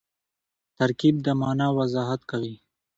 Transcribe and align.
ترکیب 0.77 1.15
د 1.25 1.27
مانا 1.39 1.67
وضاحت 1.77 2.21
کوي. 2.31 2.55